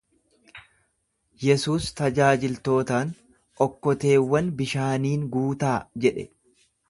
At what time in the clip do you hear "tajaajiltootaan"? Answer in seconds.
1.99-3.11